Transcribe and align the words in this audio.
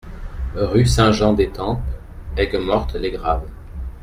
Rue 0.55 0.87
Saint-Jean 0.87 1.33
d'Etampes, 1.33 1.79
Ayguemorte-les-Graves 2.35 3.47